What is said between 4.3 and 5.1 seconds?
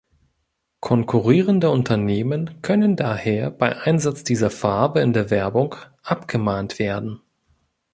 Farbe